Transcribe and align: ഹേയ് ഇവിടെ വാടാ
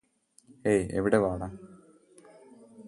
ഹേയ് 0.65 0.85
ഇവിടെ 0.91 1.17
വാടാ 1.17 1.47